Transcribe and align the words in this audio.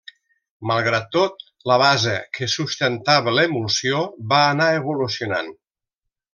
Malgrat 0.69 1.11
tot, 1.15 1.43
la 1.73 1.77
base 1.81 2.15
que 2.39 2.49
sustentava 2.55 3.35
l'emulsió 3.37 4.03
va 4.35 4.43
anar 4.57 4.71
evolucionant. 4.83 5.57